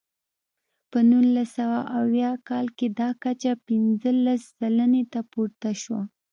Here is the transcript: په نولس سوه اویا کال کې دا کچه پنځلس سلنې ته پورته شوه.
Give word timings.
په 0.91 0.99
نولس 1.09 1.49
سوه 1.57 1.79
اویا 1.99 2.31
کال 2.47 2.65
کې 2.77 2.87
دا 2.99 3.09
کچه 3.23 3.51
پنځلس 3.67 4.41
سلنې 4.57 5.03
ته 5.11 5.19
پورته 5.31 5.69
شوه. 5.81 6.01